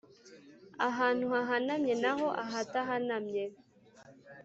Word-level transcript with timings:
ahantu 0.89 1.23
hahanamye 1.33 1.93
naho 2.03 2.27
ahadahanamye 2.43 3.43